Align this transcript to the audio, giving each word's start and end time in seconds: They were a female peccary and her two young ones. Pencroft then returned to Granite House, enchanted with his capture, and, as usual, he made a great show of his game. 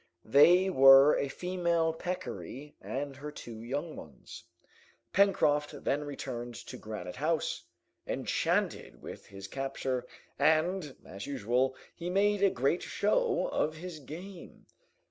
They 0.25 0.67
were 0.67 1.15
a 1.15 1.27
female 1.27 1.93
peccary 1.93 2.75
and 2.81 3.17
her 3.17 3.31
two 3.31 3.61
young 3.61 3.95
ones. 3.95 4.45
Pencroft 5.13 5.83
then 5.83 6.03
returned 6.05 6.55
to 6.55 6.77
Granite 6.77 7.17
House, 7.17 7.65
enchanted 8.07 9.03
with 9.03 9.27
his 9.27 9.47
capture, 9.47 10.07
and, 10.39 10.95
as 11.05 11.27
usual, 11.27 11.75
he 11.95 12.09
made 12.09 12.41
a 12.41 12.49
great 12.49 12.81
show 12.81 13.45
of 13.49 13.75
his 13.75 13.99
game. 13.99 14.65